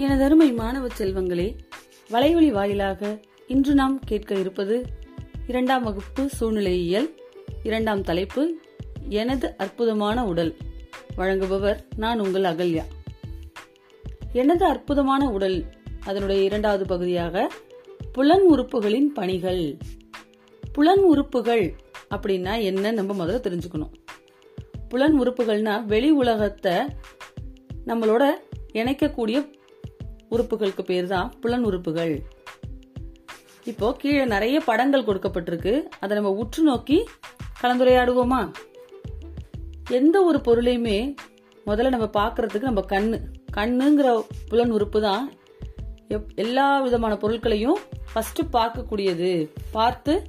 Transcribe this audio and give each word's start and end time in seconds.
எனதருமை 0.00 0.54
மாணவ 0.54 0.86
செல்வங்களே 0.86 1.58
வலைவழி 2.10 2.50
வாயிலாக 2.52 3.20
இன்று 3.46 3.74
நாம் 3.74 3.98
கேட்க 3.98 4.34
இருப்பது 4.34 4.86
இரண்டாம் 5.46 5.82
வகுப்பு 5.82 6.28
சூழ்நிலையியல் 6.40 7.10
இரண்டாம் 7.62 8.02
தலைப்பு 8.02 8.54
எனது 9.08 9.56
அற்புதமான 9.56 10.24
உடல். 10.24 10.56
வழங்குபவர் 11.16 11.78
நான் 11.96 12.20
உங்கள் 12.20 12.42
அகல்யா. 12.42 12.84
எனது 14.32 14.64
அற்புதமான 14.64 15.30
உடல் 15.30 15.64
அதனுடைய 16.00 16.42
இரண்டாவது 16.42 16.86
பகுதியாக 16.86 17.50
புலன் 18.12 18.46
உறுப்புகளின் 18.50 19.12
பணிகள். 19.14 19.76
புலன் 20.72 21.02
உறுப்புகள் 21.02 21.74
அப்படின்னா 22.10 22.62
என்ன 22.62 22.90
நம்ம 22.90 23.26
முதல்ல 23.26 23.28
தெரிஞ்சுக்கணும். 23.28 23.92
புலன் 24.88 25.20
உறுப்புகள்னா 25.20 25.84
வெளி 25.84 26.10
உலகத்தை 26.10 26.72
நம்மளோட 27.86 28.30
இணைக்கக்கூடிய 28.72 29.58
உறுப்புகளுக்கு 30.30 30.82
பேர் 30.82 31.06
தான் 31.06 31.32
புலன் 31.40 31.64
உறுப்புகள். 31.64 32.22
இப்போ 33.64 33.92
கீழே 33.92 34.24
நிறைய 34.24 34.60
படங்கள் 34.60 35.04
கொடுக்கப்பட்டிருக்கு. 35.04 35.82
அதை 36.00 36.16
நம்ம 36.16 36.32
உற்று 36.32 36.62
நோக்கி 36.62 37.04
கலந்துரையாடுவோமா? 37.62 38.52
எந்த 39.90 40.22
ஒரு 40.22 40.38
பொருளையுமே 40.38 41.14
முதல்ல 41.66 41.88
நம்ம 41.88 42.04
பார்க்கறதுக்கு 42.04 42.62
நம்ம 42.62 42.80
கண்ணு. 42.80 43.20
கண்ணுங்கிற 43.56 44.26
புலன் 44.48 44.70
உறுப்பு 44.70 45.00
தான் 45.00 45.32
எப்- 46.08 46.34
எல்லா 46.34 46.80
விதமான 46.80 47.16
பொருட்களையும் 47.16 47.78
ஃபர்ஸ்ட் 48.12 48.40
பார்க்கக்கூடியது. 48.52 49.50
பார்த்து 49.72 50.22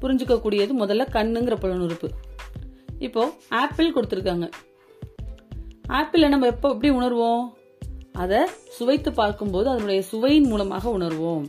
புரிஞ்சுக்கக்கூடியது 0.00 0.70
முதல்ல 0.78 1.06
கண்ணுங்கிற 1.12 1.56
புலன் 1.56 1.80
உறுப்பு. 1.80 2.10
இப்போ 2.98 3.32
ஆப்பிள் 3.48 3.92
கொடுத்துருக்காங்க. 3.92 4.50
ஆப்பிளை 5.86 6.28
நம்ம 6.28 6.46
எப்போ 6.46 6.68
எப்படி 6.68 6.94
உணர்வோம்? 6.94 7.56
அதை 8.22 8.40
சுவைத்து 8.76 9.10
பார்க்கும்போது 9.12 9.66
அதனுடைய 9.68 10.00
சுவையின் 10.02 10.46
மூலமாக 10.46 10.84
உணர்வோம். 10.98 11.44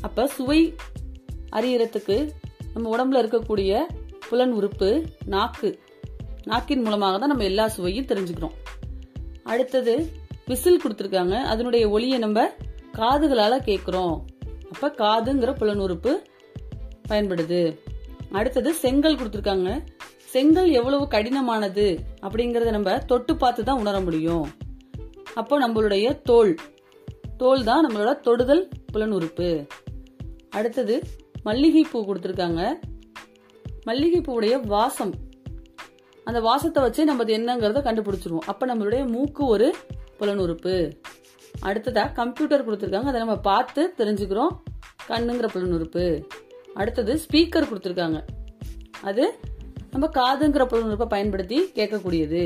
அப்ப 0.00 0.26
சுவை 0.36 0.60
அறியறதுக்கு 1.56 2.16
நம்ம 2.74 2.90
உடம்புல 2.94 3.22
இருக்கக்கூடிய 3.22 3.80
புலன் 4.28 4.52
உறுப்பு 4.52 4.88
நாக்கு. 5.34 5.68
நாக்கின் 6.50 6.82
மூலமாக 6.82 7.18
தான் 7.18 7.32
நம்ம 7.32 7.44
எல்லா 7.44 7.64
சுவையும் 7.68 8.08
தெரிஞ்சுக்கிறோம். 8.10 8.56
அடுத்தது 9.42 9.94
விசில் 10.46 10.82
கொடுத்துருக்காங்க. 10.82 11.36
அதனுடைய 11.52 11.84
ஒளியை 11.90 12.18
நம்ம 12.18 12.48
காதுகளால 12.92 13.54
கேட்குறோம் 13.68 14.16
அப்ப 14.72 14.90
காதுங்கிற 15.02 15.50
புலன் 15.52 15.82
உறுப்பு 15.86 16.12
பயன்படுது. 17.08 17.62
அடுத்தது 18.38 18.70
செங்கல் 18.74 19.18
கொடுத்துருக்காங்க. 19.18 19.70
செங்கல் 20.34 20.70
எவ்வளவு 20.70 21.04
கடினமானது 21.10 21.86
அப்படிங்கறத 22.26 22.70
நம்ம 22.70 22.98
தொட்டு 23.10 23.34
பார்த்து 23.36 23.64
தான் 23.64 23.78
உணர 23.78 23.96
முடியும். 24.00 24.46
அப்போ 25.40 25.54
நம்மளுடைய 25.62 26.06
தோல். 26.28 26.52
தோல் 27.40 27.64
தான் 27.68 27.84
நம்மளோட 27.86 28.10
தொடுதல் 28.26 28.62
புலன் 28.92 29.14
உறுப்பு 29.16 29.48
அடுத்தது 30.50 30.94
மல்லிகைப்பூ 31.44 31.98
கொடுத்துருக்காங்க. 32.06 32.62
மல்லிகைப்பூவுடைய 33.88 34.54
வாசம். 34.74 35.12
அந்த 36.24 36.38
வாசத்தை 36.46 36.80
வச்சு 36.84 37.02
நம்ம 37.08 37.22
அது 37.22 37.34
என்னங்கிறத 37.38 37.80
கண்டுபிடிச்சிருவோம். 37.88 38.46
அப்ப 38.52 38.66
நம்மளுடைய 38.70 39.02
மூக்கு 39.08 39.42
ஒரு 39.54 39.68
புலன் 40.20 40.40
உறுப்பு 40.44 40.74
அடுத்ததா 41.66 42.04
கம்ப்யூட்டர் 42.20 42.64
கொடுத்துருக்காங்க. 42.66 43.10
அதை 43.12 43.20
நம்ம 43.24 43.36
பார்த்து 43.50 43.82
தெரிஞ்சுக்கிறோம். 43.98 44.54
கண்ணுங்கிற 45.10 45.48
புலன் 45.54 45.74
உறுப்பு 45.78 46.06
அடுத்தது 46.74 47.12
ஸ்பீக்கர் 47.24 47.68
கொடுத்துருக்காங்க. 47.70 48.20
அது 49.08 49.26
நம்ம 49.90 50.08
காதுங்கிற 50.20 50.64
புலன் 50.72 50.88
உறுப்பை 50.88 51.08
பயன்படுத்தி 51.14 51.58
கேட்கக்கூடியது. 51.74 52.42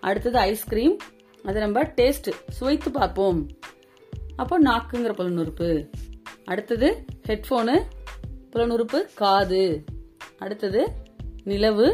அடுத்தது 0.00 0.38
ஐஸ்கிரீம். 0.38 0.96
அதை 1.46 1.58
நம்ம 1.62 1.82
டேஸ்ட் 1.82 2.28
சுவைத்து 2.60 2.90
பார்ப்போம். 2.92 3.40
அப்போ 4.36 4.56
நாக்குங்கிற 4.62 5.12
புலனுறுப்பு. 5.18 5.68
அடுத்தது 6.44 6.88
ஹெட்ஃபோனு 7.28 7.76
புலனுறுப்பு 8.52 8.98
காது. 9.14 9.84
அடுத்தது 10.38 10.80
நிலவு. 11.44 11.86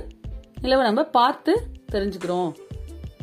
நிலவை 0.62 0.82
நம்ம 0.82 1.02
பார்த்து 1.04 1.52
தெரிஞ்சுக்கிறோம். 1.92 2.52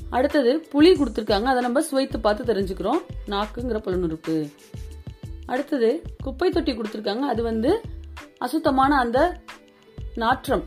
அடுத்தது 0.10 0.52
புளி 0.74 0.92
கொடுத்துருக்காங்க 0.92 1.48
அதை 1.52 1.62
நம்ம 1.62 1.82
சுவைத்து 1.82 2.20
பார்த்து 2.20 2.54
தெரிஞ்சுக்கிறோம். 2.54 3.02
நாக்குங்கிற 3.28 3.80
புலனுறுப்பு. 3.86 4.36
அடுத்தது 5.46 5.90
குப்பை 6.24 6.50
தொட்டி 6.50 6.72
கொடுத்துருக்காங்க 6.72 7.26
அது 7.34 7.44
வந்து 7.44 7.82
அசுத்தமான 8.38 8.98
அந்த 8.98 9.20
நாற்றம். 10.16 10.66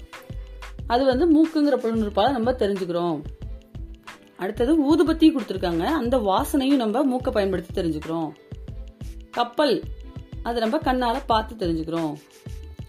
அது 0.87 1.05
வந்து 1.05 1.27
மூக்குங்கிற 1.35 1.77
புலனுறுப்பால் 1.79 2.37
நம்ம 2.39 2.53
தெரிஞ்சுக்கிறோம். 2.53 3.21
அடுத்தது 4.37 4.73
ஊதுபத்தி 4.91 5.27
கொடுத்துருக்காங்க. 5.27 5.85
அந்த 5.85 6.17
வாசனையும் 6.17 6.83
நம்ம 6.83 7.03
மூக்கை 7.03 7.33
பயன்படுத்தி 7.33 7.83
தெரிஞ்சுக்கிறோம். 7.83 8.31
கப்பல் 9.31 9.83
அதை 10.43 10.63
நம்ம 10.63 10.79
கண்ணால 10.79 11.21
பார்த்து 11.27 11.67
தெரிஞ்சுக்கிறோம். 11.67 12.15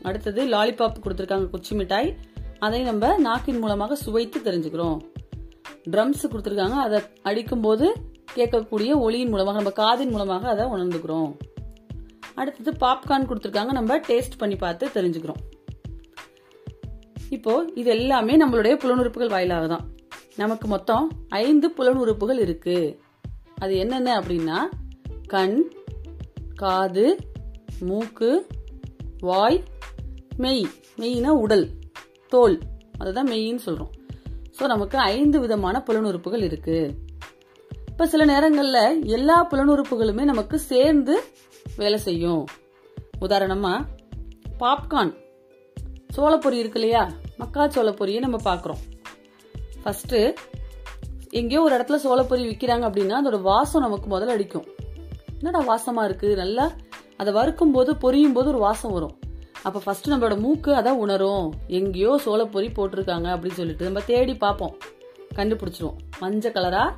அடுத்தது 0.02 0.46
லாலிபாப் 0.46 1.04
கொடுத்துருக்காங்க 1.04 1.50
குச்சி 1.50 1.76
மிட்டாய். 1.76 2.16
அதை 2.60 2.82
நம்ம 2.82 3.18
நாக்கின் 3.18 3.60
மூலமாக 3.60 3.96
சுவைத்து 3.96 4.40
தெரிஞ்சுக்கிறோம். 4.40 5.00
ட்ரம்ஸ் 5.92 6.24
கொடுத்துருக்காங்க 6.24 6.78
அதை 6.86 7.02
அடிக்கும்போது 7.22 7.94
கேட்கக்கூடிய 8.36 8.92
ஒளியின் 8.96 9.30
மூலமாக 9.30 9.62
நம்ம 9.62 9.74
காதின் 9.82 10.10
மூலமாக 10.10 10.50
அதை 10.50 10.66
உணர்ந்துக்கிறோம். 10.66 11.32
அடுத்தது 12.36 12.88
பாப்கார்ன் 12.88 13.28
கொடுத்துருக்காங்க 13.30 13.72
நம்ம 13.72 13.98
டேஸ்ட் 13.98 14.38
பண்ணி 14.38 14.56
பார்த்து 14.56 14.90
தெரிஞ்சுக்கிறோம். 14.94 15.42
இப்போ 17.30 17.66
இது 17.76 17.90
எல்லாமே 17.90 18.38
நம்மளுடைய 18.38 18.74
புலனுறுப்புகள் 18.84 19.30
வாயிலாக 19.30 19.68
தான் 19.68 19.86
நமக்கு 20.36 20.68
மொத்தம் 20.68 21.12
ஐந்து 21.30 21.70
புலனுறுப்புகள் 21.70 22.40
இருக்கு. 22.40 23.00
அது 23.56 23.78
என்னென்ன 23.78 24.20
அப்படின்னா 24.20 24.58
கண் 25.28 25.72
காது 26.56 27.18
மூக்கு 27.80 28.48
வாய் 29.20 29.64
மெய். 30.38 30.68
மெய்னா 30.98 31.28
உடல் 31.28 31.70
தோல். 32.28 32.60
அதுதான் 32.98 33.28
மெய்ன்னு 33.28 33.60
சொல்றோம். 33.66 33.90
ஸோ 34.60 34.66
நமக்கு 34.66 34.98
ஐந்து 34.98 35.40
விதமான 35.40 35.84
புலனுறுப்புகள் 35.88 36.44
இருக்கு. 36.44 36.94
இப்ப 37.88 38.08
சில 38.08 38.26
நேரங்கள்ல 38.26 39.06
எல்லா 39.06 39.50
புலனுறுப்புகளுமே 39.50 40.24
நமக்கு 40.24 40.60
சேர்ந்து 40.60 41.24
வேலை 41.76 42.00
செய்யும். 42.00 42.48
உதாரணமா 43.22 43.86
பாப்கார்ன். 44.60 45.14
சோளப்பொரி 46.16 46.52
இருக்கு 46.52 46.80
இல்லையா? 46.80 47.12
மக்காச்சோள 47.40 47.96
பொரியை 47.96 48.20
நம்ம 48.20 48.38
பார்க்குறோம். 48.44 48.92
ஃபஸ்ட்டு 49.84 50.20
எங்கேயோ 51.40 51.62
ஒரு 51.68 51.74
இடத்துல 51.78 51.98
சோளப்பொரி 52.06 52.44
விற்கிறாங்க 52.50 52.86
அப்படின்னா 52.90 53.16
அதோட 53.22 53.38
வாசம் 53.52 53.86
நமக்கு 53.86 54.08
முதல்ல 54.14 54.36
அடிக்கும். 54.38 54.68
என்னடா 55.40 55.62
வாசமாக 55.72 56.08
இருக்குது 56.10 56.40
நல்லா 56.42 56.66
அதை 57.22 57.32
வறுக்கும் 57.38 57.74
போது 57.76 57.92
பொரியும் 58.04 58.36
போது 58.36 58.48
ஒரு 58.54 58.62
வாசம் 58.68 58.94
வரும். 58.98 59.16
அப்போ 59.68 59.80
ஃபஸ்ட்டு 59.86 60.12
நம்மளோட 60.12 60.36
மூக்கு 60.46 60.72
அதான் 60.80 61.02
உணரும். 61.04 61.48
எங்கேயோ 61.80 62.12
சோளப்பொரி 62.26 62.70
போட்டிருக்காங்க 62.78 63.28
அப்படின்னு 63.36 63.60
சொல்லிட்டு 63.62 63.88
நம்ம 63.90 64.02
தேடி 64.12 64.36
பார்ப்போம். 64.46 64.74
கண்டுபிடிச்சிருவோம். 65.38 66.00
மஞ்சள் 66.22 66.56
கலராக 66.58 66.90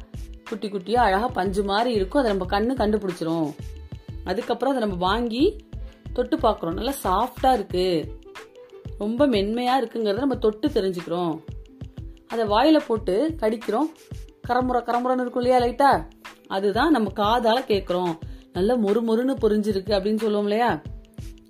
குட்டி 0.50 0.68
குட்டியாக 0.74 1.08
அழகாக 1.08 1.32
பஞ்சு 1.40 1.62
மாதிரி 1.72 1.92
இருக்கும். 1.98 2.22
அதை 2.22 2.32
நம்ம 2.34 2.48
கண்ணு 2.56 2.74
கண்டுபிடிச்சிரும். 2.82 3.50
அதுக்கப்புறம் 4.32 4.74
அதை 4.74 4.82
நம்ம 4.86 5.00
வாங்கி 5.10 5.44
தொட்டு 6.18 6.36
பார்க்குறோம். 6.46 6.78
நல்லா 6.80 6.94
சாஃப்டாக 7.06 7.58
இருக்குது 7.60 8.08
ரொம்ப 9.04 9.22
மென்மையாக 9.36 9.80
இருக்குங்கிறத 9.82 10.26
நம்ம 10.26 10.40
தொட்டு 10.46 10.68
தெரிஞ்சுக்கிறோம். 10.78 11.34
அதை 12.28 12.46
வாயில 12.46 12.80
போட்டு 12.88 13.36
கடிக்கிறோம். 13.40 13.90
கரமுறை 14.48 14.82
கரமுறைன்னு 14.84 15.22
இருக்கும் 15.22 15.44
இல்லையா 15.44 15.60
லைட்டா 15.60 16.04
அதுதான் 16.48 16.92
நம்ம 16.92 17.12
காதால 17.16 17.60
கேட்குறோம் 17.68 18.14
நல்ல 18.54 18.78
மொறு 18.78 19.00
மொறுன்னு 19.08 19.36
பொரிஞ்சிருக்கு 19.42 19.94
அப்படின்னு 19.96 20.20
சொல்லுவோம் 20.20 20.48
இல்லையா? 20.48 20.82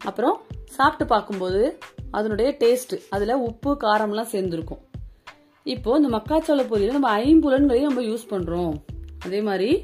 அப்புறம் 0.05 0.41
சாப்பிட்டு 0.65 1.05
பார்க்கும்போது 1.05 1.77
அதனுடைய 2.11 2.55
டேஸ்ட் 2.59 2.95
அதுல 3.09 3.37
உப்பு 3.37 3.77
காரம்லாம் 3.81 4.31
சேர்ந்துருக்கும். 4.31 4.81
இப்போ 5.63 5.97
இந்த 5.97 6.09
மக்காச்சோள 6.17 6.61
பொரியல் 6.65 6.97
நம்ம 6.97 7.17
ஐம்புலன்களையும் 7.17 7.89
நம்ம 7.89 8.01
யூஸ் 8.01 8.29
பண்றோம். 8.29 8.73
அதே 9.19 9.41
மாதிரி 9.41 9.83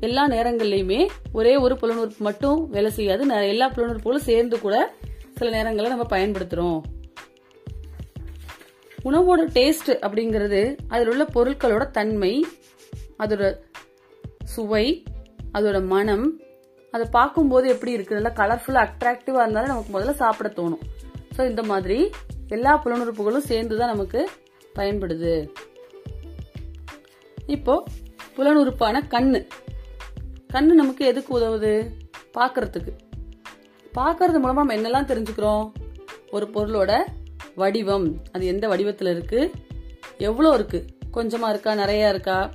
எல்லா 0.00 0.28
நேரங்கள்லையுமே 0.28 1.08
ஒரே 1.32 1.56
ஒரு 1.56 1.74
புலனுறுப்பு 1.74 2.18
மட்டும் 2.18 2.68
வேலை 2.70 2.90
செய்யாது. 2.90 3.48
எல்லா 3.48 3.70
புலனுறுப்புகளும் 3.70 4.26
சேர்ந்து 4.30 4.60
கூட 4.60 4.94
சில 5.34 5.50
நேரங்களில் 5.50 5.96
நம்ம 5.96 6.06
பயன்படுத்துறோம். 6.16 6.80
உணவோட 9.04 9.42
டேஸ்ட் 9.56 9.90
அப்படிங்கிறது 10.06 10.60
அதில் 10.88 11.08
உள்ள 11.08 11.24
பொருட்களோட 11.34 11.90
தன்மை 11.90 12.46
அதோட 13.18 13.44
சுவை 14.44 14.86
அதோட 15.52 15.86
மனம் 15.86 16.26
அதை 16.90 17.06
பார்க்கும்போது 17.10 17.68
எப்படி 17.68 17.96
இருக்குது 17.96 18.18
நல்லா 18.18 18.32
கலர்ஃபுல்லாக 18.40 18.88
அட்ராக்டிவாக 18.88 19.44
இருந்தாலும் 19.44 19.72
நமக்கு 19.72 19.92
முதல்ல 19.96 20.10
சாப்பிட 20.10 20.48
தோணும். 20.56 20.84
ஸோ 21.36 21.48
இந்த 21.48 21.62
மாதிரி 21.62 21.98
எல்லா 22.48 22.72
புலனுறுப்புகளும் 22.84 23.48
சேர்ந்து 23.50 23.76
தான் 23.76 23.92
நமக்கு 23.94 24.30
பயன்படுது. 24.74 25.34
இப்போ 27.46 27.84
புலனுறுப்பான 28.36 29.02
கண்ணு. 29.14 29.40
கண்ணு 30.52 30.72
நமக்கு 30.82 31.06
எதுக்கு 31.06 31.30
உதவுது? 31.38 31.72
பார்க்கறதுக்கு. 32.38 32.92
பார்க்கறது 33.94 34.40
மூலமா 34.42 34.60
நம்ம 34.62 34.76
என்னெல்லாம் 34.76 35.10
தெரிஞ்சுக்கிறோம்? 35.12 35.64
ஒரு 36.30 36.48
பொருளோட 36.54 36.92
வடிவம். 37.54 38.22
அது 38.32 38.46
எந்த 38.46 38.68
வடிவத்தில் 38.68 39.08
இருக்கு? 39.08 39.50
எவ்வளோ 40.18 40.54
இருக்கு? 40.54 40.84
கொஞ்சமாக 41.10 41.52
இருக்கா? 41.52 41.72
நிறையா 41.72 42.08
இருக்கா? 42.08 42.50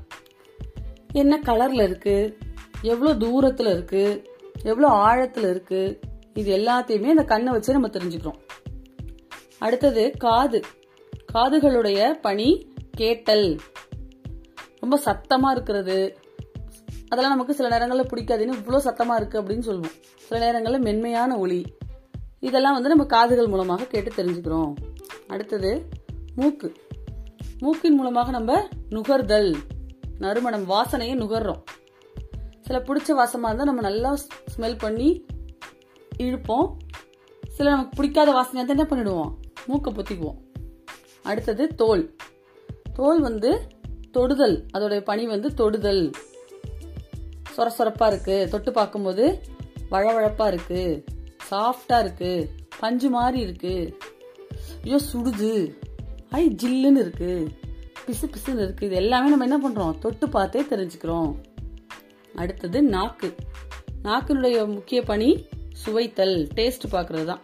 என்ன 1.13 1.39
கலரில் 1.45 1.83
இருக்கு? 1.83 2.37
எவ்வளோ 2.81 3.15
தூரத்தில் 3.15 3.67
இருக்கு? 3.67 4.23
எவ்வளோ 4.63 4.87
ஆழத்தில் 4.87 5.49
இருக்கு? 5.49 5.99
இது 6.33 6.57
எல்லாத்தையுமே 6.57 7.09
அந்த 7.09 7.23
கண்ணை 7.23 7.53
வச்சு 7.53 7.73
நம்ம 7.73 7.87
தெரிஞ்சுக்கிறோம். 7.87 8.39
அடுத்தது 9.57 10.11
காது. 10.17 10.63
காதுகளுடைய 11.33 12.11
பணி 12.11 12.73
கேட்டல். 12.97 13.57
ரொம்ப 14.79 14.99
சத்தமா 15.05 15.51
இருக்கிறது. 15.51 16.17
அதெல்லாம் 17.07 17.33
நமக்கு 17.33 17.53
சில 17.53 17.69
நேரங்களில் 17.69 18.05
பிடிக்காதுன்னு 18.05 18.53
இவ்வளோ 18.53 18.77
சத்தமா 18.77 19.15
இருக்கு 19.15 19.41
அப்படின்னு 19.41 19.59
சொல்லுவோம். 19.59 19.91
சில 20.17 20.45
நேரங்களில் 20.45 20.79
மென்மையான 20.79 21.37
ஒளி 21.37 21.65
இதெல்லாம் 22.45 22.73
வந்து 22.73 22.89
நம்ம 22.89 23.05
காதுகள் 23.05 23.47
மூலமாக 23.47 23.83
கேட்டு 23.83 24.11
தெரிஞ்சுக்கிறோம். 24.13 24.73
அடுத்தது 25.27 25.71
மூக்கு. 26.35 26.73
மூக்கின் 27.59 27.95
மூலமாக 27.95 28.31
நம்ம 28.31 28.67
நுகர்தல். 28.89 29.55
நறுமணம் 30.19 30.69
வாசனையை 30.69 31.15
நுகர்றோம். 31.21 31.63
சில 32.61 32.79
பிடிச்ச 32.79 33.09
வாசமாக 33.21 33.45
இருந்தால் 33.45 33.65
நம்ம 33.65 33.81
நல்லா 33.81 34.17
ஸ்மெல் 34.57 34.77
பண்ணி 34.77 35.25
இழுப்போம். 36.17 36.67
சில 37.47 37.69
நமக்கு 37.69 37.95
பிடிக்காத 37.95 38.31
வாசனையாக 38.31 38.69
இருந்தால் 38.69 38.77
என்ன 38.77 38.85
பண்ணிடுவோம்? 38.85 39.31
மூக்கை 39.67 39.93
பொத்திக்குவோம். 39.93 40.39
அடுத்தது 41.23 41.67
தோல். 41.67 42.15
தோல் 42.93 43.21
வந்து 43.21 43.67
தொடுதல். 44.11 44.65
அதோடைய 44.73 45.01
பணி 45.01 45.27
வந்து 45.27 45.53
தொடுதல். 45.53 46.11
சொர 47.57 47.69
சொரப்பாக 47.77 48.09
இருக்குது 48.09 48.47
தொட்டு 48.47 48.71
பார்க்கும்போது 48.71 49.39
வழவழப்பாக 49.91 50.49
இருக்குது 50.51 51.13
சாஃப்டா 51.51 51.99
இருக்கு. 51.99 52.49
பஞ்சு 52.79 53.09
மாதிரி 53.09 53.39
இருக்கு. 53.39 53.97
ஐயோ 54.83 54.99
சுடுது. 55.13 55.75
ஐ 56.29 56.55
ஜில்லுன்னு 56.63 56.97
இருக்கு. 56.97 57.49
பிசு 58.07 58.25
பிசுன்னு 58.25 58.63
இருக்கு. 58.63 58.85
இது 58.85 58.95
எல்லாமே 58.95 59.29
நம்ம 59.29 59.47
என்ன 59.47 59.69
பண்றோம்? 59.69 59.99
தொட்டு 59.99 60.29
பார்த்தே 60.29 60.61
தெரிஞ்சுக்கிறோம். 60.61 61.35
அடுத்தது 62.35 62.81
நாக்கு. 62.83 63.35
நாக்கினுடைய 64.03 64.67
முக்கிய 64.67 65.01
பணி 65.01 65.47
சுவைத்தல் 65.73 66.47
டேஸ்ட் 66.55 66.83
பார்க்கறது 66.91 67.25
தான் 67.25 67.41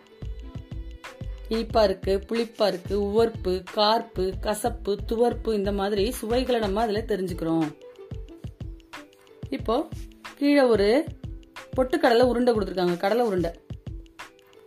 இனிப்பா 1.50 1.83
இருக்கு 1.83 2.24
புளிப்பா 2.27 2.68
இருக்கு 2.68 3.03
உவர்ப்பு 3.03 3.63
கார்ப்பு 3.75 4.33
கசப்பு 4.39 4.98
துவர்ப்பு 5.07 5.53
இந்த 5.53 5.71
மாதிரி 5.71 6.12
சுவைகளை 6.12 6.59
நம்ம 6.59 6.81
அதுல 6.81 7.03
தெரிஞ்சுக்கிறோம். 7.07 7.68
இப்போ 9.50 9.88
கீழே 10.38 10.62
ஒரு 10.62 11.06
பொட்டுக்கடலை 11.77 12.21
உருண்டை 12.21 12.53
கொடுத்துருக்காங்க. 12.53 12.98
கடலை 12.98 13.25
உருண்டை. 13.25 13.51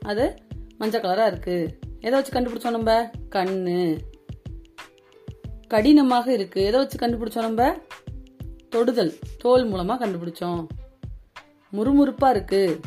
அது 0.05 0.35
மஞ்சள் 0.79 1.01
கலரா 1.01 1.27
இருக்கு. 1.27 1.79
எதை 2.01 2.11
வச்சு 2.11 2.33
கண்டுபிடிச்சோம் 2.33 2.71
நம்ம? 2.71 3.11
கண்ணு. 3.31 3.99
கடினமாக 5.69 6.33
இருக்கு. 6.33 6.65
எதை 6.65 6.81
வச்சு 6.81 6.99
கண்டுபிடிச்சோம் 6.99 7.41
நம்ம? 7.41 7.77
தொடுதல். 8.69 9.19
தோல் 9.39 9.73
மூலமா 9.73 9.97
கண்டுபிடிச்சோம். 10.01 10.67
முறுமுறுப்பா 11.73 12.31
இருக்கு. 12.31 12.81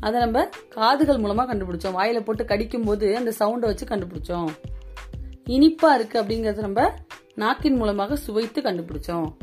அதை 0.00 0.20
நம்ம 0.20 0.48
காதுகள் 0.68 1.16
மூலமா 1.16 1.46
கண்டுபிடிச்சோம். 1.46 1.94
வாயில 1.98 2.20
போட்டு 2.20 2.44
கடிக்கும் 2.44 2.84
போது 2.84 3.16
அந்த 3.16 3.32
சவுண்டை 3.38 3.58
வச்சு 3.58 3.86
கண்டுபிடிச்சோம். 3.86 4.48
இனிப்பா 5.46 5.94
இருக்கு 5.94 6.22
அப்படிங்கறத 6.22 6.56
நம்ம 6.56 6.94
நாக்கின் 7.34 7.76
மூலமாக 7.76 8.16
சுவைத்து 8.16 8.60
கண்டுபிடிச்சோம். 8.60 9.36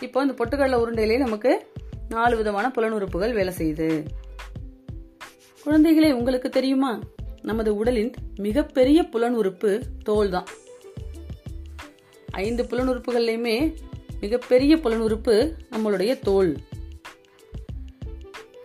இப்போ 0.00 0.22
இந்த 0.22 0.34
பொட்டுக்கடலை 0.34 0.80
உருண்டையிலேயே 0.80 1.18
நமக்கு 1.18 1.72
நாலு 2.08 2.36
விதமான 2.36 2.72
புலனுறுப்புகள் 2.76 3.32
வேலை 3.32 3.54
செய்யுது. 3.58 4.06
குழந்தைகளே 5.68 6.12
உங்களுக்கு 6.12 6.48
தெரியுமா? 6.48 7.00
நமது 7.42 7.76
உடலின் 7.76 8.14
மிகப்பெரிய 8.36 9.02
புலனுறுப்பு 9.02 9.82
தோல் 10.04 10.30
தான் 10.30 10.46
ஐந்து 12.30 12.62
புலனுறுப்புகள்லையுமே 12.62 13.76
மிகப்பெரிய 14.20 14.76
புலனுறுப்பு 14.76 15.56
நம்மளுடைய 15.70 16.18
தோல். 16.18 16.56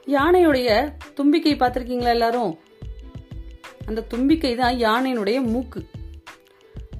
யானையுடைய 0.07 0.93
தும்பிக்கை 1.13 1.55
பார்த்துருக்கீங்களா 1.55 2.09
எல்லாரும்? 2.09 2.59
அந்த 3.85 4.01
தும்பிக்கை 4.01 4.55
தான் 4.55 4.75
யானையினுடைய 4.75 5.41
மூக்கு. 5.41 5.85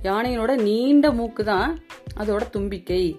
யானையினோட 0.04 0.62
நீண்ட 0.62 1.12
மூக்கு 1.12 1.44
தான் 1.44 1.80
அதோட 2.18 2.50
தும்பிக்கை. 2.50 3.18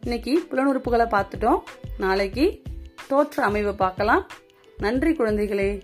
இன்னைக்கு 0.00 0.46
புலனுறுப்புகளை 0.50 1.08
பார்த்துட்டோம். 1.08 1.60
நாளைக்கு 1.98 2.62
தோற்ற 3.08 3.44
அமைவை 3.44 3.72
பார்க்கலாம். 3.72 4.26
நன்றி 4.76 5.12
குழந்தைகளே. 5.12 5.82